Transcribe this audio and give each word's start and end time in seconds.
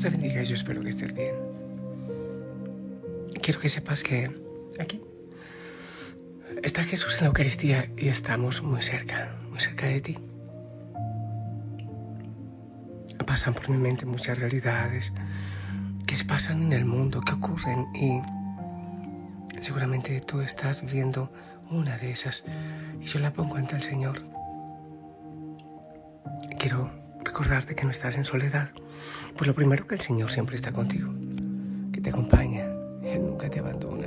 Te 0.00 0.10
bendiga 0.10 0.42
yo 0.42 0.54
espero 0.54 0.82
que 0.82 0.90
estés 0.90 1.12
bien. 1.14 1.34
Quiero 3.42 3.60
que 3.60 3.68
sepas 3.68 4.02
que 4.02 4.30
aquí 4.78 5.00
está 6.62 6.84
Jesús 6.84 7.14
en 7.14 7.22
la 7.22 7.26
Eucaristía 7.28 7.90
y 7.96 8.08
estamos 8.08 8.62
muy 8.62 8.82
cerca, 8.82 9.36
muy 9.50 9.58
cerca 9.58 9.86
de 9.86 10.00
ti. 10.00 10.18
Pasan 13.26 13.54
por 13.54 13.68
mi 13.68 13.78
mente 13.78 14.06
muchas 14.06 14.38
realidades 14.38 15.12
que 16.06 16.14
se 16.14 16.24
pasan 16.24 16.62
en 16.62 16.72
el 16.72 16.84
mundo, 16.84 17.20
que 17.22 17.32
ocurren 17.32 17.86
y 17.94 18.20
seguramente 19.60 20.20
tú 20.20 20.40
estás 20.40 20.82
viviendo 20.82 21.32
una 21.70 21.96
de 21.96 22.12
esas 22.12 22.44
y 23.00 23.06
yo 23.06 23.18
la 23.18 23.32
pongo 23.32 23.56
ante 23.56 23.74
el 23.76 23.82
Señor. 23.82 24.22
Quiero 26.58 27.05
recordarte 27.36 27.74
que 27.74 27.84
no 27.84 27.90
estás 27.90 28.16
en 28.16 28.24
soledad. 28.24 28.70
Pues 29.36 29.46
lo 29.46 29.54
primero 29.54 29.86
que 29.86 29.94
el 29.94 30.00
Señor 30.00 30.30
siempre 30.30 30.56
está 30.56 30.72
contigo, 30.72 31.12
que 31.92 32.00
te 32.00 32.08
acompaña, 32.08 32.64
Él 33.02 33.20
nunca 33.20 33.50
te 33.50 33.58
abandona. 33.58 34.06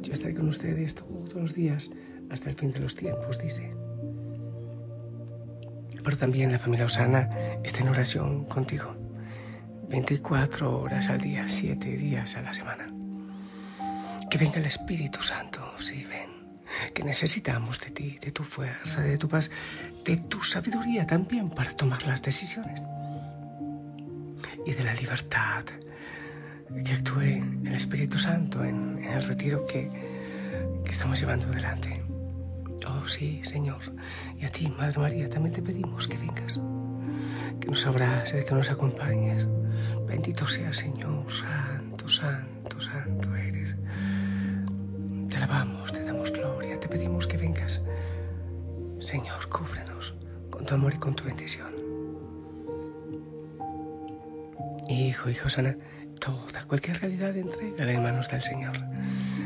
Yo 0.00 0.12
estaré 0.12 0.32
con 0.32 0.48
ustedes 0.48 0.94
todos 0.94 1.34
los 1.34 1.54
días 1.54 1.90
hasta 2.30 2.50
el 2.50 2.54
fin 2.54 2.70
de 2.70 2.78
los 2.78 2.94
tiempos, 2.94 3.40
dice. 3.40 3.74
Pero 6.04 6.16
también 6.16 6.52
la 6.52 6.60
familia 6.60 6.86
Osana 6.86 7.30
está 7.64 7.80
en 7.80 7.88
oración 7.88 8.44
contigo. 8.44 8.94
24 9.88 10.82
horas 10.82 11.08
al 11.08 11.20
día, 11.20 11.46
7 11.48 11.96
días 11.96 12.36
a 12.36 12.42
la 12.42 12.54
semana. 12.54 12.94
Que 14.30 14.38
venga 14.38 14.60
el 14.60 14.66
Espíritu 14.66 15.20
Santo, 15.20 15.60
sí, 15.80 16.04
ven. 16.08 16.31
Que 16.94 17.02
necesitamos 17.02 17.80
de 17.80 17.90
ti, 17.90 18.18
de 18.20 18.32
tu 18.32 18.44
fuerza, 18.44 19.00
de 19.00 19.18
tu 19.18 19.28
paz, 19.28 19.50
de 20.04 20.16
tu 20.16 20.42
sabiduría 20.42 21.06
también 21.06 21.50
para 21.50 21.72
tomar 21.72 22.04
las 22.06 22.22
decisiones. 22.22 22.80
Y 24.66 24.72
de 24.72 24.84
la 24.84 24.94
libertad. 24.94 25.64
Que 26.84 26.92
actúe 26.92 27.20
el 27.20 27.74
Espíritu 27.74 28.18
Santo 28.18 28.64
en, 28.64 29.04
el 29.04 29.22
retiro 29.24 29.66
que, 29.66 29.90
que 30.84 30.90
estamos 30.90 31.20
llevando 31.20 31.46
adelante. 31.46 32.02
Oh 32.86 33.06
sí, 33.08 33.40
Señor. 33.44 33.80
Y 34.38 34.44
a 34.44 34.48
ti, 34.48 34.68
Madre 34.68 34.98
María, 34.98 35.28
también 35.28 35.54
te 35.54 35.62
pedimos 35.62 36.08
que 36.08 36.16
vengas, 36.16 36.60
que 37.60 37.68
nos 37.68 37.86
abraces, 37.86 38.44
que 38.44 38.54
nos 38.54 38.70
acompañes. 38.70 39.46
Bendito 40.06 40.46
sea, 40.46 40.72
Señor, 40.72 41.30
santo, 41.32 42.08
santo, 42.08 42.80
santo 42.80 43.34
eres. 43.36 43.76
Te 45.28 45.36
alabamos, 45.36 45.81
tu 50.72 50.76
amor 50.76 50.94
y 50.94 50.96
con 50.96 51.14
tu 51.14 51.24
bendición. 51.24 51.70
Hijo, 54.88 55.28
hijo 55.28 55.50
sana, 55.50 55.76
toda, 56.18 56.64
cualquier 56.66 56.98
realidad 56.98 57.36
entrega 57.36 57.92
en 57.92 58.02
manos 58.02 58.30
del 58.30 58.40
Señor. 58.40 58.78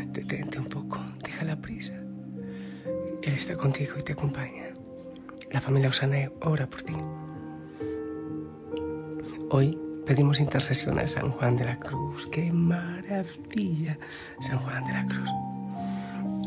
Detente 0.07 0.61
un 0.61 0.67
poco, 0.67 1.01
deja 1.25 1.45
la 1.45 1.57
prisa. 1.57 1.95
Él 3.25 3.35
está 3.35 3.57
contigo 3.57 3.95
y 3.99 4.05
te 4.05 4.13
acompaña. 4.13 4.67
La 5.51 5.61
familia 5.61 5.89
Osana 5.89 6.31
ora 6.43 6.69
por 6.69 6.83
ti. 6.83 6.95
Hoy 9.51 9.77
pedimos 10.07 10.39
intercesión 10.39 10.97
a 11.01 11.09
San 11.09 11.33
Juan 11.33 11.57
de 11.57 11.65
la 11.65 11.81
Cruz. 11.81 12.29
¡Qué 12.31 12.53
maravilla, 12.53 13.99
San 14.39 14.59
Juan 14.59 14.85
de 14.85 14.93
la 14.93 15.07
Cruz! 15.07 15.31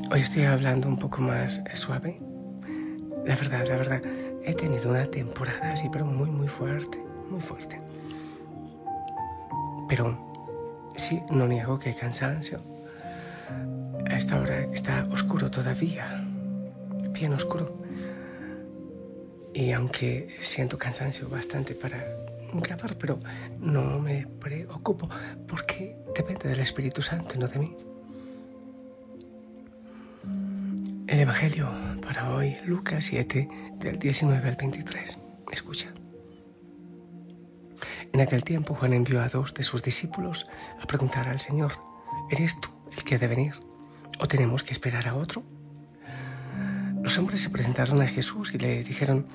Hoy 0.09 0.21
estoy 0.21 0.43
hablando 0.43 0.87
un 0.87 0.95
poco 0.95 1.21
más 1.21 1.61
suave. 1.73 2.17
La 3.25 3.35
verdad, 3.35 3.67
la 3.67 3.75
verdad, 3.75 4.01
he 4.49 4.55
tenido 4.55 4.89
una 4.89 5.05
temporada 5.05 5.71
así, 5.73 5.89
pero 5.91 6.05
muy, 6.05 6.29
muy 6.29 6.47
fuerte, 6.47 6.97
muy 7.29 7.41
fuerte. 7.41 7.79
Pero 9.87 10.17
sí, 10.95 11.21
no 11.31 11.47
niego 11.47 11.77
que 11.77 11.89
hay 11.89 11.95
cansancio. 11.95 12.59
A 14.09 14.17
esta 14.17 14.39
hora 14.39 14.61
está 14.73 15.07
oscuro 15.11 15.51
todavía, 15.51 16.23
bien 17.11 17.33
oscuro. 17.33 17.77
Y 19.53 19.71
aunque 19.71 20.37
siento 20.41 20.77
cansancio 20.77 21.29
bastante 21.29 21.75
para 21.75 22.03
grabar, 22.53 22.97
pero 22.97 23.19
no 23.59 23.99
me 23.99 24.25
preocupo 24.39 25.09
porque 25.47 25.95
depende 26.15 26.49
del 26.49 26.59
Espíritu 26.59 27.01
Santo 27.01 27.35
no 27.37 27.47
de 27.47 27.59
mí. 27.59 27.75
El 31.19 31.23
Evangelio 31.23 31.69
para 32.01 32.33
hoy, 32.33 32.55
Lucas 32.63 33.03
7, 33.03 33.49
del 33.75 33.99
19 33.99 34.47
al 34.47 34.55
23. 34.55 35.19
Escucha. 35.51 35.89
En 38.13 38.21
aquel 38.21 38.45
tiempo 38.45 38.73
Juan 38.73 38.93
envió 38.93 39.21
a 39.21 39.27
dos 39.27 39.53
de 39.53 39.63
sus 39.63 39.83
discípulos 39.83 40.45
a 40.81 40.87
preguntar 40.87 41.27
al 41.27 41.41
Señor, 41.41 41.73
¿eres 42.31 42.61
tú 42.61 42.69
el 42.95 43.03
que 43.03 43.15
ha 43.15 43.17
de 43.17 43.27
venir? 43.27 43.55
¿O 44.21 44.29
tenemos 44.29 44.63
que 44.63 44.71
esperar 44.71 45.09
a 45.09 45.15
otro? 45.15 45.43
Los 47.03 47.17
hombres 47.17 47.41
se 47.41 47.49
presentaron 47.49 48.01
a 48.01 48.07
Jesús 48.07 48.53
y 48.53 48.57
le 48.57 48.81
dijeron, 48.85 49.27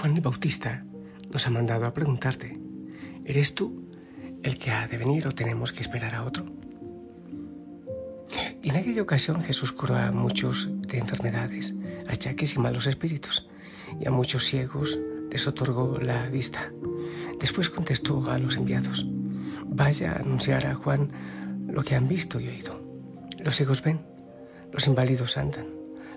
Juan 0.00 0.16
el 0.16 0.22
Bautista 0.22 0.82
nos 1.30 1.46
ha 1.46 1.50
mandado 1.50 1.84
a 1.84 1.92
preguntarte, 1.92 2.54
¿eres 3.26 3.54
tú 3.54 3.90
el 4.42 4.58
que 4.58 4.70
ha 4.70 4.88
de 4.88 4.96
venir 4.96 5.26
o 5.26 5.34
tenemos 5.34 5.74
que 5.74 5.82
esperar 5.82 6.14
a 6.14 6.24
otro? 6.24 6.46
Y 8.64 8.70
en 8.70 8.76
aquella 8.76 9.02
ocasión 9.02 9.42
Jesús 9.44 9.72
curó 9.72 9.94
a 9.94 10.10
muchos 10.10 10.70
de 10.88 10.96
enfermedades, 10.96 11.74
achaques 12.08 12.54
y 12.54 12.58
malos 12.58 12.86
espíritus, 12.86 13.46
y 14.00 14.08
a 14.08 14.10
muchos 14.10 14.44
ciegos 14.44 14.98
les 15.30 15.46
otorgó 15.46 15.98
la 16.00 16.26
vista. 16.30 16.72
Después 17.38 17.68
contestó 17.68 18.30
a 18.30 18.38
los 18.38 18.56
enviados, 18.56 19.04
vaya 19.66 20.12
a 20.12 20.20
anunciar 20.20 20.66
a 20.66 20.74
Juan 20.74 21.10
lo 21.68 21.82
que 21.82 21.94
han 21.94 22.08
visto 22.08 22.40
y 22.40 22.48
oído. 22.48 22.82
Los 23.44 23.56
ciegos 23.56 23.82
ven, 23.82 24.00
los 24.72 24.86
inválidos 24.86 25.36
andan, 25.36 25.66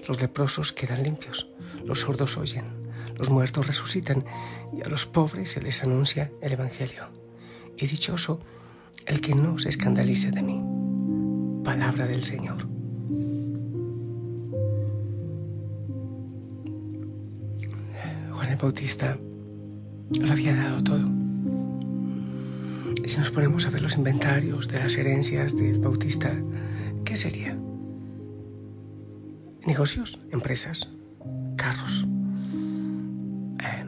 los 0.08 0.22
leprosos 0.22 0.72
quedan 0.72 1.04
limpios, 1.04 1.50
los 1.84 2.00
sordos 2.00 2.38
oyen, 2.38 2.94
los 3.20 3.30
muertos 3.30 3.68
resucitan 3.68 4.24
y 4.72 4.86
a 4.86 4.88
los 4.88 5.06
pobres 5.06 5.52
se 5.52 5.60
les 5.60 5.84
anuncia 5.84 6.32
el 6.42 6.54
Evangelio. 6.54 7.10
Y 7.76 7.88
dichoso 7.88 8.40
el 9.06 9.20
que 9.20 9.36
no 9.36 9.60
se 9.60 9.68
escandalice 9.68 10.32
de 10.32 10.42
mí 10.44 10.87
palabra 11.68 12.08
del 12.08 12.24
Señor. 12.24 12.66
Juan 18.32 18.50
el 18.50 18.56
Bautista 18.56 19.18
lo 20.18 20.32
había 20.32 20.56
dado 20.56 20.82
todo. 20.82 21.10
Y 23.04 23.10
si 23.10 23.20
nos 23.20 23.32
ponemos 23.32 23.66
a 23.66 23.70
ver 23.70 23.82
los 23.82 23.98
inventarios 23.98 24.70
de 24.70 24.80
las 24.80 24.96
herencias 24.96 25.58
del 25.58 25.80
Bautista, 25.80 26.34
¿qué 27.04 27.18
sería? 27.18 27.58
Negocios, 29.66 30.22
empresas, 30.32 30.90
carros, 31.58 32.08
eh, 33.62 33.84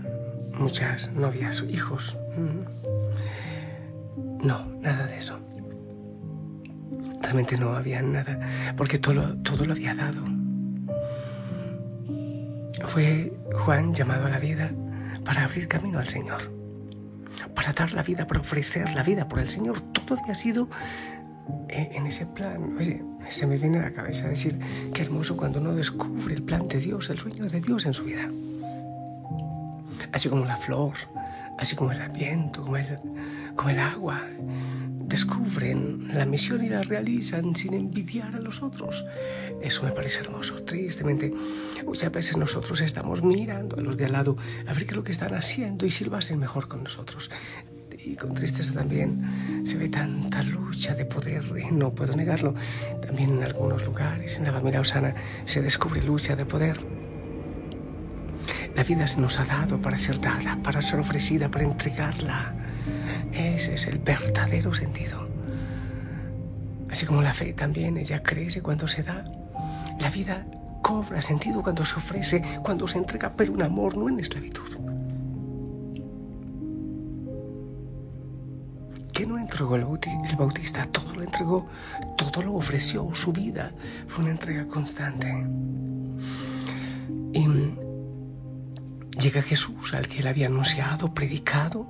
muchas 0.59 1.13
novias, 1.13 1.63
hijos. 1.69 2.17
No, 4.43 4.65
nada 4.81 5.07
de 5.07 5.19
eso 5.19 5.48
realmente 7.29 7.57
no 7.59 7.75
había 7.75 8.01
nada, 8.01 8.39
porque 8.75 8.97
todo, 8.97 9.37
todo 9.43 9.63
lo 9.63 9.73
había 9.73 9.93
dado. 9.93 10.23
Fue 12.87 13.31
Juan 13.53 13.93
llamado 13.93 14.25
a 14.25 14.29
la 14.29 14.39
vida 14.39 14.71
para 15.23 15.43
abrir 15.43 15.67
camino 15.67 15.99
al 15.99 16.07
Señor, 16.07 16.51
para 17.53 17.71
dar 17.71 17.93
la 17.93 18.01
vida, 18.01 18.25
para 18.25 18.39
ofrecer 18.39 18.89
la 18.95 19.03
vida 19.03 19.27
por 19.27 19.37
el 19.37 19.47
Señor. 19.47 19.79
Todo 19.91 20.19
había 20.19 20.33
sido 20.33 20.69
eh, 21.67 21.91
en 21.93 22.07
ese 22.07 22.25
plan. 22.25 22.75
Oye, 22.79 23.03
se 23.29 23.45
me 23.45 23.59
viene 23.59 23.77
a 23.77 23.83
la 23.83 23.93
cabeza 23.93 24.27
decir, 24.27 24.57
qué 24.91 25.03
hermoso 25.03 25.37
cuando 25.37 25.59
uno 25.59 25.75
descubre 25.75 26.33
el 26.33 26.41
plan 26.41 26.67
de 26.67 26.79
Dios, 26.79 27.11
el 27.11 27.19
sueño 27.19 27.45
de 27.45 27.61
Dios 27.61 27.85
en 27.85 27.93
su 27.93 28.05
vida. 28.05 28.27
Así 30.11 30.29
como 30.29 30.45
la 30.45 30.57
flor, 30.57 30.93
así 31.59 31.75
como 31.75 31.91
el 31.91 31.99
viento, 32.09 32.63
como 32.63 32.77
el, 32.77 32.97
como 33.55 33.69
el 33.69 33.79
agua, 33.79 34.19
descubren 35.09 36.07
la 36.13 36.25
misión 36.25 36.63
y 36.63 36.69
la 36.69 36.83
realizan 36.83 37.55
sin 37.55 37.73
envidiar 37.73 38.35
a 38.35 38.39
los 38.39 38.61
otros. 38.61 39.03
Eso 39.61 39.83
me 39.83 39.91
parece 39.91 40.19
hermoso. 40.19 40.63
Tristemente, 40.63 41.33
muchas 41.85 42.11
veces 42.11 42.37
nosotros 42.37 42.79
estamos 42.81 43.23
mirando 43.23 43.77
a 43.77 43.81
los 43.81 43.97
de 43.97 44.05
al 44.05 44.13
lado 44.13 44.37
a 44.67 44.73
ver 44.73 44.85
qué 44.85 44.91
es 44.91 44.95
lo 44.95 45.03
que 45.03 45.11
están 45.11 45.33
haciendo 45.33 45.85
y 45.85 45.91
si 45.91 46.05
lo 46.05 46.15
hacen 46.15 46.39
mejor 46.39 46.67
con 46.67 46.83
nosotros. 46.83 47.29
Y 47.97 48.15
con 48.15 48.33
tristeza 48.33 48.73
también 48.73 49.63
se 49.65 49.77
ve 49.77 49.89
tanta 49.89 50.41
lucha 50.43 50.95
de 50.95 51.05
poder, 51.05 51.43
y 51.57 51.73
no 51.73 51.91
puedo 51.91 52.15
negarlo. 52.15 52.55
También 53.01 53.37
en 53.37 53.43
algunos 53.43 53.83
lugares, 53.85 54.37
en 54.37 54.45
la 54.45 54.53
familia 54.53 54.79
Osana, 54.79 55.13
se 55.45 55.61
descubre 55.61 56.01
lucha 56.01 56.35
de 56.35 56.45
poder. 56.45 56.77
La 58.75 58.83
vida 58.83 59.07
se 59.07 59.19
nos 59.19 59.39
ha 59.39 59.45
dado 59.45 59.81
para 59.81 59.97
ser 59.97 60.21
dada, 60.21 60.57
para 60.63 60.81
ser 60.81 60.99
ofrecida, 60.99 61.49
para 61.49 61.65
entregarla. 61.65 62.68
Ese 63.33 63.75
es 63.75 63.87
el 63.87 63.99
verdadero 63.99 64.73
sentido. 64.73 65.27
Así 66.89 67.05
como 67.05 67.21
la 67.21 67.33
fe 67.33 67.53
también, 67.53 67.97
ella 67.97 68.23
crece 68.23 68.61
cuando 68.61 68.87
se 68.87 69.03
da. 69.03 69.23
La 69.99 70.09
vida 70.09 70.45
cobra 70.81 71.21
sentido 71.21 71.61
cuando 71.61 71.85
se 71.85 71.95
ofrece, 71.95 72.41
cuando 72.63 72.87
se 72.87 72.97
entrega, 72.97 73.33
pero 73.35 73.53
un 73.53 73.61
amor, 73.61 73.95
no 73.95 74.09
en 74.09 74.19
esclavitud. 74.19 74.77
¿Qué 79.13 79.25
no 79.25 79.37
entregó 79.37 79.75
el 79.75 79.83
Bautista? 80.37 80.85
Todo 80.85 81.13
lo 81.13 81.21
entregó, 81.21 81.67
todo 82.17 82.41
lo 82.41 82.53
ofreció, 82.53 83.13
su 83.13 83.33
vida 83.33 83.73
fue 84.07 84.23
una 84.23 84.31
entrega 84.31 84.65
constante. 84.65 85.27
Y 87.33 87.45
llega 89.19 89.41
Jesús, 89.41 89.93
al 89.93 90.07
que 90.07 90.19
él 90.19 90.27
había 90.27 90.47
anunciado, 90.47 91.13
predicado, 91.13 91.85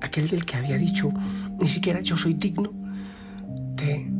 aquel 0.00 0.28
del 0.28 0.44
que 0.44 0.56
había 0.56 0.76
dicho, 0.76 1.12
ni 1.58 1.68
siquiera 1.68 2.00
yo 2.00 2.16
soy 2.16 2.34
digno 2.34 2.70
de 3.74 4.10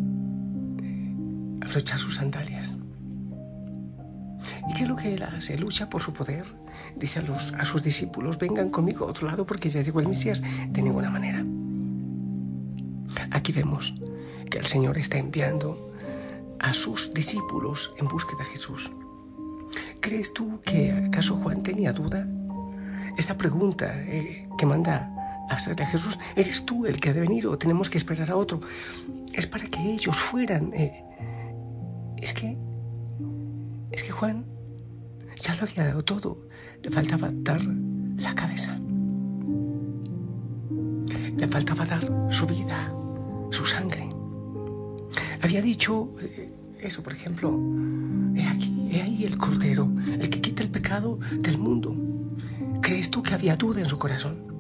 aflochar 1.63 1.99
sus 1.99 2.17
sandalias. 2.17 2.75
¿Y 4.69 4.75
qué 4.75 4.83
es 4.83 4.89
lo 4.89 4.97
que 4.97 5.15
él 5.15 5.23
hace? 5.23 5.57
Lucha 5.59 5.89
por 5.89 6.03
su 6.03 6.13
poder. 6.13 6.45
Dice 6.97 7.21
a, 7.21 7.23
los, 7.23 7.53
a 7.55 7.65
sus 7.65 7.83
discípulos, 7.83 8.39
vengan 8.39 8.71
conmigo 8.71 9.07
a 9.07 9.11
otro 9.11 9.27
lado 9.27 9.47
porque 9.47 9.71
ya 9.71 9.83
llegó 9.83 10.01
el 10.01 10.09
Mesías. 10.09 10.43
De 10.71 10.83
ninguna 10.83 11.11
manera. 11.11 11.45
Aquí 13.31 13.53
vemos 13.53 13.95
que 14.51 14.59
el 14.59 14.67
Señor 14.67 14.99
está 14.99 15.19
enviando 15.19 15.93
a 16.59 16.75
sus 16.75 17.13
discípulos 17.13 17.95
en 17.99 18.09
búsqueda 18.09 18.39
de 18.39 18.45
Jesús. 18.47 18.91
¿Crees 20.01 20.33
tú 20.33 20.61
que 20.65 20.93
acaso 20.93 21.37
Juan 21.37 21.63
tenía 21.63 21.93
duda? 21.93 22.27
Esta 23.17 23.37
pregunta 23.37 23.93
eh, 24.05 24.49
que 24.59 24.67
manda 24.67 25.11
a 25.49 25.55
hacerle 25.55 25.85
a 25.85 25.87
Jesús, 25.87 26.19
¿eres 26.35 26.65
tú 26.65 26.87
el 26.87 27.01
que 27.01 27.11
ha 27.11 27.13
de 27.13 27.21
venir 27.21 27.47
o 27.47 27.59
tenemos 27.59 27.91
que 27.91 27.99
esperar 27.99 28.31
a 28.31 28.37
otro? 28.37 28.61
Es 29.33 29.47
para 29.47 29.67
que 29.67 29.81
ellos 29.93 30.17
fueran. 30.17 30.73
Eh, 30.75 31.05
es 32.17 32.33
que, 32.33 32.57
es 33.91 34.03
que 34.03 34.11
Juan 34.11 34.45
ya 35.37 35.55
lo 35.55 35.63
había 35.63 35.85
dado 35.85 36.05
todo. 36.05 36.49
Le 36.83 36.91
faltaba 36.91 37.31
dar 37.33 37.61
la 38.17 38.35
cabeza. 38.35 38.79
Le 41.37 41.47
faltaba 41.49 41.85
dar 41.85 42.11
su 42.31 42.47
vida, 42.47 42.93
su 43.51 43.67
sangre. 43.67 44.09
Había 45.43 45.61
dicho 45.63 46.15
eh, 46.21 46.51
eso, 46.81 47.03
por 47.03 47.13
ejemplo, 47.13 47.59
he 48.35 48.47
aquí, 48.47 48.89
he 48.91 49.03
ahí 49.03 49.25
el 49.25 49.37
Cordero, 49.37 49.91
el 50.07 50.31
que 50.31 50.41
quita 50.41 50.63
el 50.63 50.71
pecado 50.71 51.19
del 51.39 51.59
mundo. 51.59 51.95
¿Crees 52.81 53.11
tú 53.11 53.23
que 53.23 53.35
había 53.35 53.57
duda 53.57 53.81
en 53.81 53.87
su 53.87 53.99
corazón? 53.99 54.56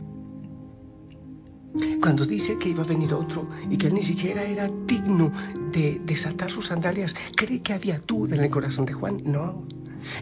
Cuando 2.07 2.25
dice 2.25 2.57
que 2.57 2.69
iba 2.69 2.85
a 2.85 2.87
venir 2.87 3.13
otro 3.15 3.49
y 3.69 3.77
que 3.77 3.89
él 3.89 3.95
ni 3.95 4.03
siquiera 4.05 4.45
era 4.45 4.71
digno 4.87 5.33
de 5.73 6.01
desatar 6.05 6.53
sus 6.53 6.69
sandalias, 6.69 7.17
¿cree 7.35 7.63
que 7.63 7.73
había 7.73 7.99
duda 7.99 8.37
en 8.37 8.45
el 8.45 8.49
corazón 8.49 8.87
de 8.87 8.93
Juan? 8.93 9.23
No. 9.25 9.67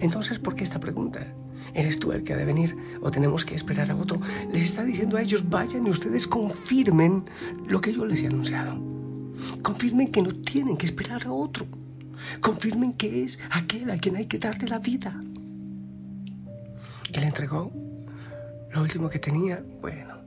Entonces, 0.00 0.38
¿por 0.38 0.54
qué 0.54 0.64
esta 0.64 0.80
pregunta? 0.80 1.26
¿Eres 1.74 1.98
tú 1.98 2.12
el 2.12 2.24
que 2.24 2.32
ha 2.32 2.38
de 2.38 2.46
venir 2.46 2.74
o 3.02 3.10
tenemos 3.10 3.44
que 3.44 3.54
esperar 3.54 3.90
a 3.90 3.96
otro? 3.96 4.18
Les 4.50 4.64
está 4.64 4.82
diciendo 4.82 5.18
a 5.18 5.20
ellos, 5.20 5.50
vayan 5.50 5.86
y 5.86 5.90
ustedes 5.90 6.26
confirmen 6.26 7.24
lo 7.68 7.82
que 7.82 7.92
yo 7.92 8.06
les 8.06 8.22
he 8.22 8.28
anunciado. 8.28 8.80
Confirmen 9.62 10.10
que 10.10 10.22
no 10.22 10.34
tienen 10.36 10.78
que 10.78 10.86
esperar 10.86 11.26
a 11.26 11.32
otro. 11.32 11.66
Confirmen 12.40 12.94
que 12.94 13.24
es 13.24 13.38
aquel 13.50 13.90
a 13.90 13.98
quien 13.98 14.16
hay 14.16 14.24
que 14.24 14.38
darle 14.38 14.68
la 14.68 14.78
vida. 14.78 15.20
Y 17.12 17.20
le 17.20 17.26
entregó 17.26 17.70
lo 18.72 18.80
último 18.80 19.10
que 19.10 19.18
tenía, 19.18 19.62
bueno, 19.82 20.23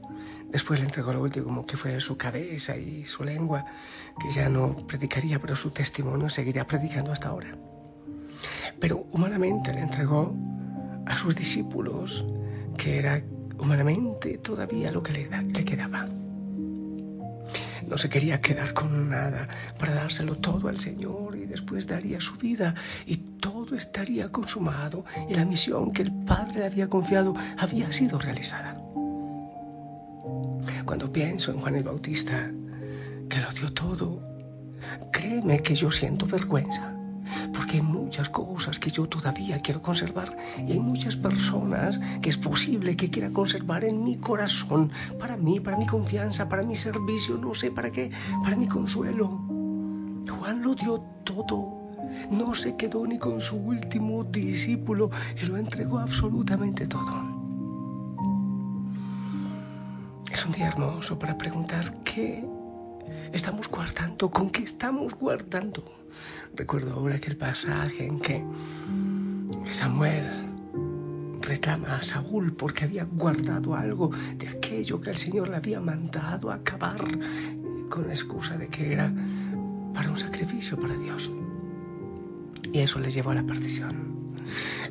después 0.52 0.80
le 0.80 0.86
entregó 0.86 1.14
lo 1.14 1.22
último 1.22 1.66
que 1.66 1.78
fue 1.78 2.00
su 2.02 2.18
cabeza 2.18 2.78
y 2.78 3.06
su 3.06 3.24
lengua, 3.24 3.66
que 4.22 4.30
ya 4.32 4.50
no 4.50 4.76
predicaría, 4.76 5.40
pero 5.40 5.56
su 5.56 5.72
testimonio 5.72 6.30
seguiría 6.30 6.66
predicando 6.66 7.12
hasta 7.12 7.30
ahora. 7.30 7.56
Pero 8.80 9.08
humanamente 9.12 9.74
le 9.74 9.82
entregó 9.82 10.36
a 11.06 11.18
sus 11.18 11.36
discípulos, 11.36 12.26
que 12.78 13.00
era 13.00 13.22
humanamente 13.60 14.38
todavía 14.38 14.92
lo 14.92 15.02
que 15.02 15.14
le, 15.14 15.30
le 15.30 15.66
quedaba. 15.66 16.08
No 17.88 17.98
se 17.98 18.10
quería 18.10 18.42
quedar 18.42 18.74
con 18.74 19.10
nada 19.10 19.48
para 19.80 19.94
dárselo 19.94 20.36
todo 20.36 20.68
al 20.68 20.78
Señor 20.78 21.38
y 21.38 21.46
después 21.46 21.88
daría 21.88 22.20
su 22.20 22.36
vida 22.36 22.76
y 23.06 23.16
todo 23.16 23.76
estaría 23.76 24.30
consumado 24.30 25.06
y 25.30 25.34
la 25.34 25.46
misión 25.46 25.94
que 25.94 26.02
el 26.02 26.12
Padre 26.12 26.60
le 26.60 26.66
había 26.66 26.90
confiado 26.90 27.34
había 27.58 27.92
sido 27.94 28.20
realizada. 28.20 28.87
Cuando 30.88 31.12
pienso 31.12 31.52
en 31.52 31.60
Juan 31.60 31.76
el 31.76 31.84
Bautista, 31.84 32.50
que 33.28 33.42
lo 33.42 33.52
dio 33.52 33.74
todo, 33.74 34.24
créeme 35.12 35.62
que 35.62 35.76
yo 35.76 35.92
siento 35.92 36.26
vergüenza 36.26 36.94
porque 37.54 37.74
hay 37.74 37.82
muchas 37.82 38.30
cosas 38.30 38.80
que 38.80 38.90
yo 38.90 39.06
todavía 39.06 39.60
quiero 39.60 39.82
conservar 39.82 40.38
y 40.66 40.72
hay 40.72 40.80
muchas 40.80 41.18
personas 41.18 42.00
que 42.22 42.30
es 42.30 42.38
posible 42.38 42.96
que 42.96 43.10
quiera 43.10 43.32
conservar 43.32 43.84
en 43.84 44.02
mi 44.02 44.16
corazón, 44.16 44.94
para 45.20 45.36
mí, 45.36 45.60
para 45.60 45.76
mi 45.76 45.86
confianza, 45.86 46.48
para 46.48 46.64
mi 46.64 46.78
servicio, 46.78 47.38
no 47.38 47.54
sé 47.54 47.70
para 47.70 47.92
qué, 47.92 48.10
para 48.42 48.56
mi 48.56 48.68
consuelo. 48.70 49.28
Juan 50.40 50.62
lo 50.62 50.74
dio 50.74 51.04
todo, 51.26 51.92
no 52.32 52.56
se 52.56 52.78
quedó 52.78 53.06
ni 53.06 53.18
con 53.18 53.42
su 53.42 53.58
último 53.58 54.24
discípulo 54.24 55.12
y 55.36 55.48
lo 55.48 55.58
entregó 55.58 56.00
absolutamente 56.00 56.88
todo. 56.88 57.37
Un 60.48 60.54
día 60.54 60.68
hermoso 60.68 61.20
para 61.20 61.38
preguntar 61.38 61.94
qué 62.06 62.44
estamos 63.34 63.68
guardando, 63.68 64.30
con 64.30 64.50
qué 64.50 64.64
estamos 64.64 65.14
guardando. 65.14 65.84
Recuerdo 66.56 66.94
ahora 66.94 67.16
aquel 67.16 67.36
pasaje 67.36 68.06
en 68.06 68.20
que 68.20 68.44
Samuel 69.70 70.26
reclama 71.42 71.98
a 71.98 72.02
Saúl 72.02 72.54
porque 72.54 72.86
había 72.86 73.04
guardado 73.04 73.76
algo 73.76 74.12
de 74.38 74.48
aquello 74.48 75.02
que 75.02 75.10
el 75.10 75.18
Señor 75.18 75.50
le 75.50 75.58
había 75.58 75.82
mandado 75.82 76.50
acabar 76.50 77.04
con 77.90 78.08
la 78.08 78.14
excusa 78.14 78.58
de 78.58 78.68
que 78.70 78.94
era 78.94 79.12
para 79.94 80.10
un 80.10 80.18
sacrificio 80.18 80.80
para 80.80 80.96
Dios. 80.96 81.30
Y 82.72 82.80
eso 82.80 83.00
le 83.00 83.12
llevó 83.12 83.32
a 83.32 83.36
la 83.36 83.44
perdición. 83.44 84.07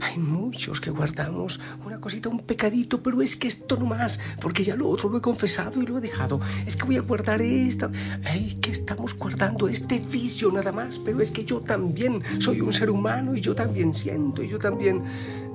Hay 0.00 0.18
muchos 0.18 0.80
que 0.80 0.90
guardamos 0.90 1.60
una 1.84 2.00
cosita, 2.00 2.28
un 2.28 2.40
pecadito, 2.40 3.02
pero 3.02 3.22
es 3.22 3.36
que 3.36 3.48
esto 3.48 3.76
no 3.76 3.86
más, 3.86 4.20
porque 4.40 4.64
ya 4.64 4.76
lo 4.76 4.88
otro 4.88 5.08
lo 5.08 5.18
he 5.18 5.20
confesado 5.20 5.82
y 5.82 5.86
lo 5.86 5.98
he 5.98 6.00
dejado. 6.00 6.40
Es 6.66 6.76
que 6.76 6.84
voy 6.84 6.96
a 6.96 7.02
guardar 7.02 7.42
esto. 7.42 7.90
Ay, 8.24 8.58
que 8.60 8.70
estamos 8.70 9.14
guardando 9.14 9.68
este 9.68 9.98
vicio 9.98 10.50
nada 10.52 10.72
más, 10.72 10.98
pero 10.98 11.20
es 11.20 11.30
que 11.30 11.44
yo 11.44 11.60
también 11.60 12.22
soy 12.40 12.60
un 12.60 12.72
ser 12.72 12.90
humano 12.90 13.36
y 13.36 13.40
yo 13.40 13.54
también 13.54 13.94
siento 13.94 14.42
y 14.42 14.48
yo 14.48 14.58
también... 14.58 15.02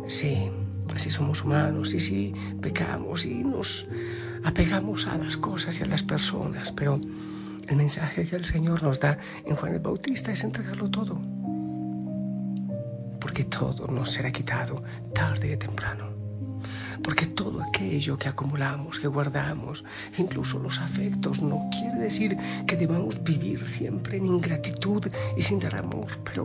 Sí, 0.07 0.49
así 0.93 1.09
somos 1.09 1.43
humanos 1.43 1.93
y 1.93 1.99
sí 1.99 2.33
pecamos 2.61 3.25
y 3.25 3.35
nos 3.35 3.87
apegamos 4.43 5.07
a 5.07 5.17
las 5.17 5.37
cosas 5.37 5.79
y 5.79 5.83
a 5.83 5.85
las 5.85 6.03
personas, 6.03 6.71
pero 6.71 6.99
el 7.67 7.75
mensaje 7.75 8.25
que 8.25 8.35
el 8.35 8.45
Señor 8.45 8.83
nos 8.83 8.99
da 8.99 9.17
en 9.45 9.55
Juan 9.55 9.73
el 9.73 9.79
Bautista 9.79 10.31
es 10.31 10.43
entregarlo 10.43 10.89
todo 10.89 11.40
porque 13.31 13.45
todo 13.45 13.87
nos 13.87 14.11
será 14.11 14.29
quitado 14.29 14.83
tarde 15.13 15.55
o 15.55 15.57
temprano. 15.57 16.11
Porque 17.01 17.27
todo 17.27 17.63
aquello 17.63 18.17
que 18.17 18.27
acumulamos, 18.27 18.99
que 18.99 19.07
guardamos, 19.07 19.85
incluso 20.17 20.59
los 20.59 20.79
afectos, 20.79 21.41
no 21.41 21.69
quiere 21.71 21.97
decir 21.97 22.35
que 22.67 22.75
debamos 22.75 23.23
vivir 23.23 23.65
siempre 23.69 24.17
en 24.17 24.25
ingratitud 24.25 25.07
y 25.37 25.41
sin 25.41 25.59
dar 25.59 25.77
amor, 25.77 26.09
pero, 26.25 26.43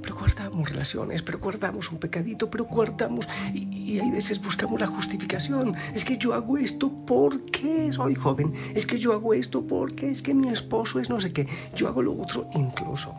pero 0.00 0.14
guardamos 0.14 0.70
relaciones, 0.70 1.20
pero 1.20 1.40
guardamos 1.40 1.90
un 1.90 1.98
pecadito, 1.98 2.48
pero 2.48 2.66
guardamos 2.66 3.26
y, 3.52 3.66
y 3.74 3.98
hay 3.98 4.12
veces 4.12 4.40
buscamos 4.40 4.80
la 4.80 4.86
justificación. 4.86 5.74
Es 5.94 6.04
que 6.04 6.16
yo 6.16 6.32
hago 6.32 6.58
esto 6.58 6.92
porque 7.04 7.90
soy 7.90 8.14
joven, 8.14 8.54
es 8.72 8.86
que 8.86 9.00
yo 9.00 9.14
hago 9.14 9.34
esto 9.34 9.66
porque 9.66 10.12
es 10.12 10.22
que 10.22 10.32
mi 10.32 10.48
esposo 10.48 11.00
es 11.00 11.10
no 11.10 11.20
sé 11.20 11.32
qué, 11.32 11.48
yo 11.74 11.88
hago 11.88 12.02
lo 12.02 12.12
otro 12.12 12.48
incluso. 12.54 13.12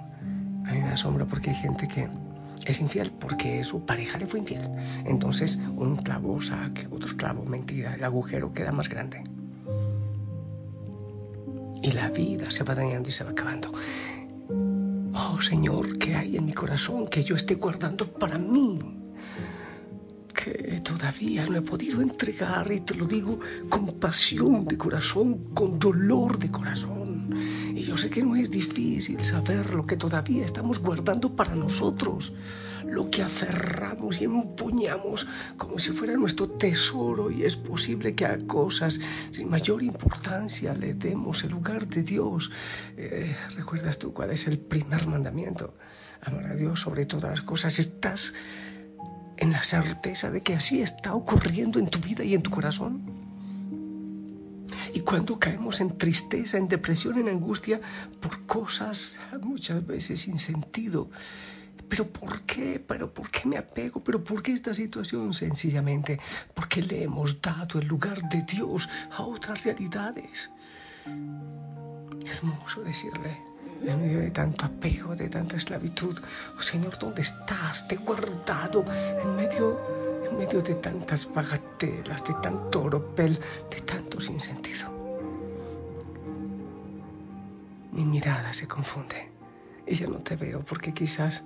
A 0.65 0.71
mí 0.71 0.79
me 0.79 0.93
asombra 0.93 1.25
porque 1.25 1.49
hay 1.49 1.57
gente 1.57 1.89
que 1.89 2.07
es 2.71 2.79
infiel 2.79 3.11
porque 3.11 3.63
su 3.63 3.85
pareja 3.85 4.17
le 4.17 4.27
fue 4.27 4.39
infiel. 4.39 4.69
Entonces 5.05 5.59
un 5.75 5.97
clavo 5.97 6.41
saca 6.41 6.83
otro 6.91 7.15
clavo, 7.15 7.45
mentira, 7.45 7.95
el 7.95 8.03
agujero 8.03 8.53
queda 8.53 8.71
más 8.71 8.89
grande. 8.89 9.23
Y 11.81 11.91
la 11.91 12.09
vida 12.09 12.49
se 12.49 12.63
va 12.63 12.75
dañando 12.75 13.09
y 13.09 13.11
se 13.11 13.23
va 13.23 13.31
acabando. 13.31 13.71
Oh 15.15 15.41
Señor, 15.41 15.97
¿qué 15.97 16.15
hay 16.15 16.37
en 16.37 16.45
mi 16.45 16.53
corazón 16.53 17.07
que 17.07 17.23
yo 17.23 17.35
esté 17.35 17.55
guardando 17.55 18.07
para 18.07 18.37
mí? 18.37 18.79
Que 20.33 20.81
todavía 20.83 21.45
no 21.45 21.57
he 21.57 21.61
podido 21.61 22.01
entregar 22.01 22.71
y 22.71 22.79
te 22.79 22.95
lo 22.95 23.05
digo 23.05 23.39
con 23.69 23.85
pasión 23.99 24.65
de 24.65 24.77
corazón, 24.77 25.53
con 25.53 25.77
dolor 25.77 26.39
de 26.39 26.49
corazón 26.49 27.12
y 27.75 27.83
yo 27.83 27.97
sé 27.97 28.09
que 28.09 28.21
no 28.21 28.35
es 28.35 28.51
difícil 28.51 29.23
saber 29.23 29.73
lo 29.73 29.85
que 29.85 29.97
todavía 29.97 30.45
estamos 30.45 30.79
guardando 30.79 31.35
para 31.35 31.55
nosotros, 31.55 32.33
lo 32.85 33.09
que 33.09 33.23
aferramos 33.23 34.21
y 34.21 34.25
empuñamos 34.25 35.27
como 35.57 35.79
si 35.79 35.91
fuera 35.91 36.13
nuestro 36.13 36.49
tesoro 36.49 37.31
y 37.31 37.43
es 37.45 37.55
posible 37.55 38.13
que 38.13 38.25
a 38.25 38.37
cosas 38.45 38.99
sin 39.31 39.49
mayor 39.49 39.81
importancia 39.81 40.73
le 40.73 40.93
demos 40.93 41.43
el 41.43 41.51
lugar 41.51 41.87
de 41.87 42.03
Dios. 42.03 42.51
Eh, 42.95 43.35
¿Recuerdas 43.55 43.97
tú 43.97 44.13
cuál 44.13 44.31
es 44.31 44.45
el 44.47 44.59
primer 44.59 45.07
mandamiento? 45.07 45.73
Amar 46.21 46.45
a 46.45 46.55
Dios 46.55 46.81
sobre 46.81 47.05
todas 47.05 47.31
las 47.31 47.41
cosas. 47.41 47.79
¿Estás 47.79 48.33
en 49.37 49.51
la 49.51 49.63
certeza 49.63 50.29
de 50.29 50.41
que 50.41 50.53
así 50.53 50.81
está 50.81 51.15
ocurriendo 51.15 51.79
en 51.79 51.87
tu 51.87 51.99
vida 51.99 52.23
y 52.23 52.35
en 52.35 52.43
tu 52.43 52.51
corazón? 52.51 53.22
Y 54.93 55.01
cuando 55.01 55.39
caemos 55.39 55.81
en 55.81 55.97
tristeza, 55.97 56.57
en 56.57 56.67
depresión, 56.67 57.17
en 57.17 57.29
angustia, 57.29 57.79
por 58.19 58.45
cosas 58.45 59.17
muchas 59.41 59.85
veces 59.85 60.21
sin 60.21 60.39
sentido. 60.39 61.09
¿Pero 61.89 62.07
por 62.07 62.41
qué? 62.41 62.83
¿Pero 62.85 63.13
por 63.13 63.29
qué 63.29 63.47
me 63.47 63.57
apego? 63.57 64.03
¿Pero 64.03 64.23
por 64.23 64.41
qué 64.41 64.53
esta 64.53 64.73
situación? 64.73 65.33
Sencillamente 65.33 66.19
porque 66.53 66.81
le 66.81 67.03
hemos 67.03 67.41
dado 67.41 67.79
el 67.79 67.87
lugar 67.87 68.27
de 68.29 68.41
Dios 68.41 68.89
a 69.11 69.23
otras 69.23 69.63
realidades. 69.63 70.49
Es 72.25 72.37
hermoso 72.37 72.81
decirle, 72.81 73.52
en 73.85 74.01
medio 74.01 74.19
de 74.19 74.31
tanto 74.31 74.65
apego, 74.65 75.15
de 75.15 75.29
tanta 75.29 75.57
esclavitud, 75.57 76.19
oh 76.57 76.61
Señor, 76.61 76.97
¿dónde 76.97 77.21
estás? 77.21 77.87
Te 77.87 77.95
he 77.95 77.97
guardado 77.97 78.85
en 79.21 79.35
medio, 79.35 79.79
en 80.29 80.37
medio 80.37 80.61
de 80.61 80.75
tantas 80.75 81.31
bagatelas, 81.33 82.23
de 82.23 82.33
tanto 82.41 82.83
oropel, 82.83 83.39
de 83.69 83.81
tanto 83.81 84.19
sinsentido. 84.19 84.91
Mi 87.91 88.05
mirada 88.05 88.53
se 88.53 88.67
confunde 88.67 89.29
y 89.85 89.95
ya 89.95 90.07
no 90.07 90.17
te 90.17 90.35
veo 90.35 90.61
porque 90.61 90.93
quizás 90.93 91.43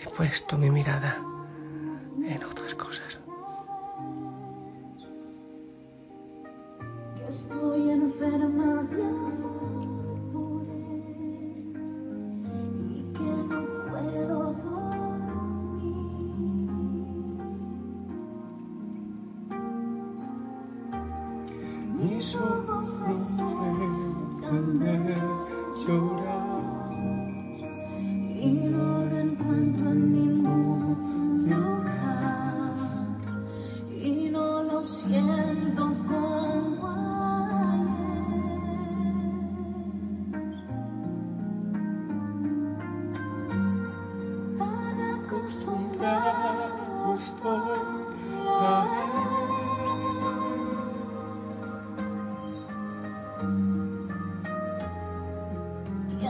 he 0.00 0.10
puesto 0.10 0.56
mi 0.56 0.70
mirada 0.70 1.18
en 2.26 2.42
otras 2.44 2.74
cosas. 2.74 3.03
should 25.84 26.23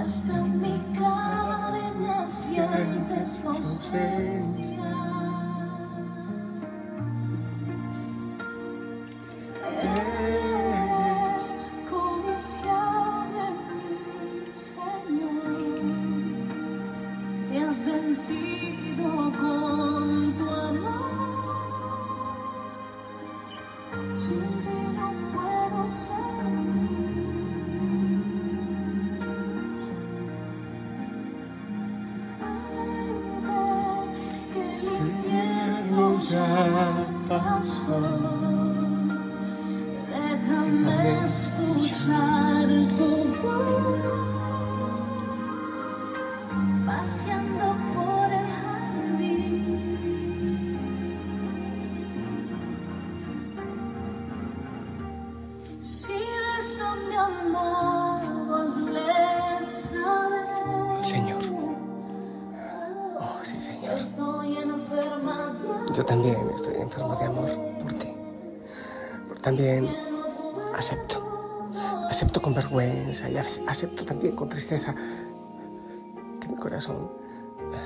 hasta 0.04 0.34
mi 0.34 0.78
carne 0.98 2.28
siente 2.28 3.24
su 3.24 3.48
ausencia. 3.48 5.03
soul. 37.64 38.33
Yo 65.94 66.04
también 66.04 66.36
estoy 66.54 66.74
enfermo 66.76 67.14
de 67.16 67.24
amor 67.24 67.50
por 67.82 67.94
ti. 67.94 68.08
Pero 69.28 69.40
también 69.40 69.88
acepto. 70.76 71.22
Acepto 72.10 72.40
con 72.42 72.54
vergüenza 72.54 73.28
y 73.28 73.34
ac- 73.34 73.62
acepto 73.68 74.04
también 74.04 74.34
con 74.36 74.48
tristeza 74.48 74.94
que 76.40 76.48
mi 76.48 76.56
corazón 76.56 77.10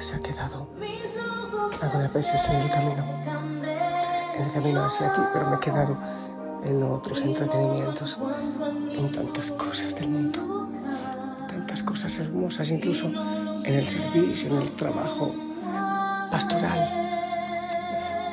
se 0.00 0.16
ha 0.16 0.20
quedado 0.20 0.68
algunas 1.82 2.12
veces 2.14 2.48
en 2.48 2.56
el 2.56 2.70
camino, 2.70 3.04
en 4.36 4.42
el 4.44 4.52
camino 4.52 4.84
hacia 4.84 5.12
ti, 5.12 5.20
pero 5.32 5.48
me 5.48 5.56
he 5.56 5.60
quedado 5.60 5.96
en 6.64 6.82
otros 6.82 7.22
entretenimientos, 7.22 8.18
en 8.90 9.10
tantas 9.12 9.50
cosas 9.52 9.94
del 9.94 10.08
mundo, 10.10 10.68
tantas 11.48 11.82
cosas 11.82 12.18
hermosas, 12.18 12.70
incluso 12.70 13.06
en 13.06 13.74
el 13.74 13.86
servicio, 13.86 14.50
en 14.50 14.56
el 14.62 14.72
trabajo 14.76 15.32
pastoral. 16.30 17.07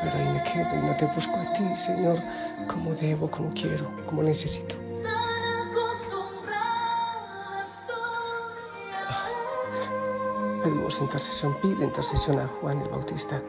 Pero 0.05 0.17
ahí 0.19 0.29
me 0.29 0.43
quedo 0.43 0.75
y 0.75 0.85
no 0.85 0.95
te 0.95 1.05
busco 1.05 1.35
a 1.35 1.51
ti, 1.53 1.63
Señor, 1.75 2.21
como 2.67 2.93
debo, 2.93 3.27
como 3.31 3.49
quiero, 3.49 3.89
como 4.05 4.21
necesito. 4.21 4.75
tan 4.75 5.71
acostumbrada 5.71 7.63
estoy 7.63 8.93
a 9.01 10.63
Pedimos 10.63 11.01
intercesión, 11.01 11.57
pide 11.59 11.85
intercesión 11.85 12.39
a 12.39 12.47
Juan 12.47 12.81
el 12.83 12.89
Bautista. 12.89 13.41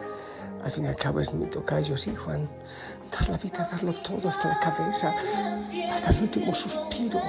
Al 0.64 0.70
fin 0.70 0.86
y 0.86 0.88
al 0.88 0.96
cabo 0.96 1.20
es 1.20 1.30
mi 1.34 1.44
tocayo, 1.44 1.94
sí, 1.98 2.16
Juan. 2.16 2.48
Dar 3.12 3.28
la 3.28 3.36
vida, 3.36 3.68
darlo 3.70 3.92
todo 3.96 4.30
hasta 4.30 4.48
la 4.48 4.58
cabeza, 4.58 5.14
hasta 5.92 6.10
el 6.10 6.22
último 6.22 6.54
suspiro. 6.54 7.20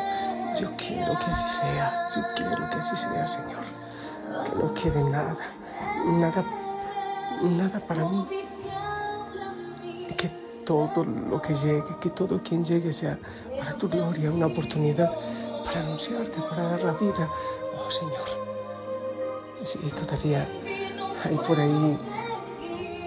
Yo 0.57 0.69
quiero 0.77 1.19
que 1.19 1.25
así 1.31 1.59
sea, 1.59 2.07
yo 2.15 2.21
quiero 2.33 2.69
que 2.69 2.77
así 2.77 2.95
sea, 2.95 3.27
Señor. 3.27 3.65
Que 4.45 4.55
no 4.55 4.73
quede 4.73 5.03
nada, 5.03 5.35
nada, 6.05 6.45
nada 7.41 7.79
para 7.81 8.05
mí. 8.05 8.46
Todo 10.67 11.05
lo 11.05 11.41
que 11.41 11.55
llegue, 11.55 11.95
que 12.01 12.09
todo 12.09 12.41
quien 12.43 12.61
llegue 12.65 12.91
sea 12.91 13.17
para 13.57 13.73
tu 13.73 13.87
gloria, 13.87 14.29
una 14.29 14.47
oportunidad 14.47 15.09
para 15.63 15.79
anunciarte, 15.79 16.41
para 16.49 16.63
dar 16.63 16.83
la 16.83 16.91
vida. 16.91 17.29
Oh, 17.77 17.89
Señor. 17.89 18.27
Sí, 19.63 19.79
todavía 19.97 20.45
hay 21.23 21.35
por 21.47 21.57
ahí, 21.57 21.97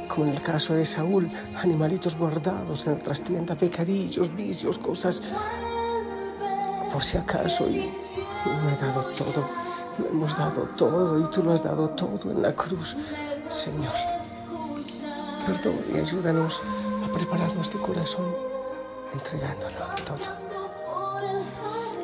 como 0.09 0.25
en 0.25 0.33
el 0.33 0.41
caso 0.41 0.73
de 0.73 0.87
Saúl, 0.87 1.31
animalitos 1.55 2.17
guardados 2.17 2.87
en 2.87 2.95
la 2.95 3.03
trastienda, 3.03 3.55
pecadillos, 3.55 4.35
vicios, 4.35 4.79
cosas, 4.79 5.23
por 6.91 7.05
si 7.05 7.19
acaso, 7.19 7.69
y, 7.69 7.77
y 7.77 7.93
no 8.47 8.71
he 8.71 8.77
dado 8.77 9.03
todo, 9.19 9.45
lo 9.99 10.09
hemos 10.09 10.39
dado 10.39 10.63
todo, 10.79 11.21
y 11.21 11.25
tú 11.25 11.43
lo 11.43 11.53
has 11.53 11.63
dado 11.63 11.91
todo 11.91 12.31
en 12.31 12.41
la 12.41 12.55
cruz, 12.55 12.97
Señor. 13.51 13.93
Perdón 15.47 15.79
y 15.95 15.99
ayúdanos 15.99 16.63
a 17.11 17.15
preparar 17.15 17.55
nuestro 17.55 17.81
corazón, 17.83 18.35
entregándolo 19.13 19.77
todo. 20.07 20.41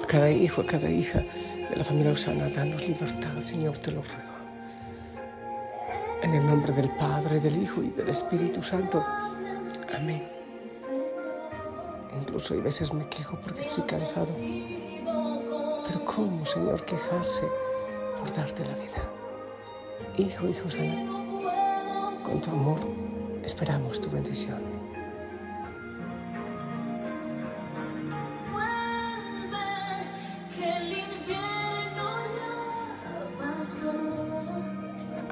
Cada 0.06 0.30
hijo, 0.30 0.64
cada 0.66 0.88
hija 0.88 1.20
de 1.20 1.76
la 1.76 1.84
familia 1.84 2.12
Osana, 2.12 2.48
danos 2.48 2.86
libertad, 2.86 3.40
Señor, 3.42 3.78
te 3.78 3.90
lo 3.90 4.02
ruego. 4.02 4.36
En 6.22 6.34
el 6.34 6.46
nombre 6.46 6.72
del 6.72 6.90
Padre, 6.90 7.40
del 7.40 7.62
Hijo 7.62 7.82
y 7.82 7.90
del 7.90 8.08
Espíritu 8.08 8.62
Santo. 8.62 9.04
Amén. 9.94 10.28
Incluso 12.20 12.54
hay 12.54 12.60
veces 12.60 12.92
me 12.92 13.08
quejo 13.08 13.38
porque 13.40 13.62
estoy 13.62 13.84
cansado. 13.84 14.32
Pero 15.86 16.04
¿cómo, 16.04 16.44
Señor, 16.46 16.84
quejarse 16.84 17.46
por 18.18 18.32
darte 18.34 18.64
la 18.64 18.74
vida? 18.74 19.02
Hijo, 20.18 20.48
hijo 20.48 20.70
sana, 20.70 21.04
con 22.24 22.40
tu 22.40 22.50
amor 22.50 22.80
esperamos 23.44 24.00
tu 24.00 24.10
bendición. 24.10 24.75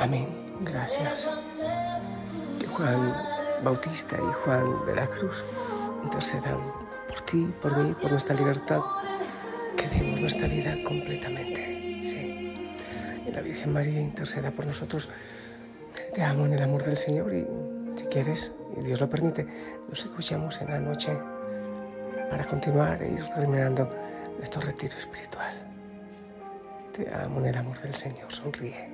Amén. 0.05 0.29
Gracias. 0.61 1.31
Que 2.61 2.67
Juan 2.67 3.15
Bautista 3.65 4.17
y 4.17 4.33
Juan 4.45 4.85
de 4.85 4.97
la 4.97 5.07
Cruz 5.07 5.43
intercedan 6.03 6.61
por 7.09 7.23
ti, 7.23 7.51
por 7.63 7.75
mí, 7.79 7.95
por 8.03 8.11
nuestra 8.13 8.35
libertad, 8.35 8.81
que 9.79 9.89
demos 9.89 10.21
nuestra 10.21 10.47
vida 10.47 10.77
completamente. 10.85 12.03
Sí. 12.05 12.77
Y 13.27 13.31
la 13.31 13.41
Virgen 13.41 13.73
María 13.73 13.99
interceda 13.99 14.51
por 14.51 14.67
nosotros. 14.67 15.09
Te 16.15 16.23
amo 16.23 16.45
en 16.45 16.53
el 16.53 16.63
amor 16.63 16.85
del 16.85 16.99
Señor 16.99 17.33
y 17.33 17.47
si 17.99 18.05
quieres, 18.05 18.53
y 18.77 18.85
Dios 18.85 19.01
lo 19.01 19.09
permite, 19.09 19.47
nos 19.89 20.01
escuchamos 20.01 20.61
en 20.61 20.69
la 20.69 20.81
noche 20.81 21.17
para 22.29 22.45
continuar 22.45 23.03
e 23.03 23.09
ir 23.09 23.25
terminando 23.35 23.89
nuestro 24.37 24.61
retiro 24.61 24.99
espiritual. 24.99 25.55
Te 26.93 27.11
amo 27.11 27.41
en 27.41 27.47
el 27.47 27.57
amor 27.57 27.81
del 27.81 27.95
Señor, 27.95 28.31
sonríe. 28.31 28.94